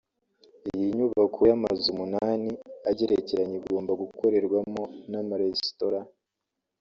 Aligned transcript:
Iyi 0.71 0.87
nyubako 0.97 1.39
y’amazu 1.49 1.85
umunani 1.93 2.51
agerekeranye 2.89 3.55
igomba 3.59 3.91
gukorerwamo 4.01 4.83
n’amaresitora 5.11 5.99